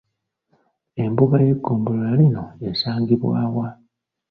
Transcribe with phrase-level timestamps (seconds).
[1.03, 3.67] Embuga y'eggomolola lino esangibwa wa?